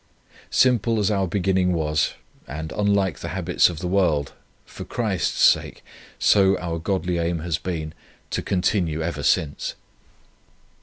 [0.49, 2.15] Simple as our beginning was,
[2.47, 4.33] and unlike the habits of the world,
[4.65, 5.83] for Christ's sake,
[6.17, 7.93] so our Godly aim has been,
[8.31, 9.75] to continue ever since.